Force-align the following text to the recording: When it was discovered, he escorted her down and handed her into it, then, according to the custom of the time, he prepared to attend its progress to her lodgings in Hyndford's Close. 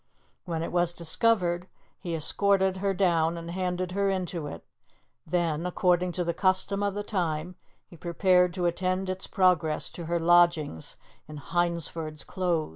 When 0.45 0.63
it 0.63 0.71
was 0.71 0.93
discovered, 0.95 1.67
he 1.99 2.15
escorted 2.15 2.77
her 2.77 2.91
down 2.91 3.37
and 3.37 3.51
handed 3.51 3.91
her 3.91 4.09
into 4.09 4.47
it, 4.47 4.65
then, 5.27 5.63
according 5.67 6.11
to 6.13 6.23
the 6.23 6.33
custom 6.33 6.81
of 6.81 6.95
the 6.95 7.03
time, 7.03 7.53
he 7.85 7.97
prepared 7.97 8.51
to 8.55 8.65
attend 8.65 9.11
its 9.11 9.27
progress 9.27 9.91
to 9.91 10.05
her 10.05 10.17
lodgings 10.19 10.97
in 11.27 11.37
Hyndford's 11.37 12.23
Close. 12.23 12.69